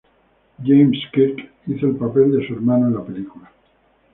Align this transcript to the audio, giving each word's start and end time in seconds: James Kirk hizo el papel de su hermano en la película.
James 0.63 0.97
Kirk 1.13 1.47
hizo 1.67 1.85
el 1.85 1.95
papel 1.95 2.31
de 2.35 2.47
su 2.47 2.53
hermano 2.55 2.87
en 2.87 2.95
la 2.95 3.05
película. 3.05 3.51